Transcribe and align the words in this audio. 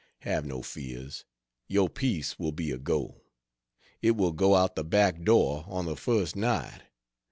Have 0.21 0.47
no 0.47 0.63
fears. 0.63 1.25
Your 1.67 1.87
piece 1.87 2.39
will 2.39 2.51
be 2.51 2.71
a 2.71 2.79
Go. 2.79 3.21
It 4.01 4.15
will 4.15 4.31
go 4.31 4.55
out 4.55 4.75
the 4.75 4.83
back 4.83 5.21
door 5.21 5.63
on 5.67 5.85
the 5.85 5.95
first 5.95 6.35
night. 6.35 6.81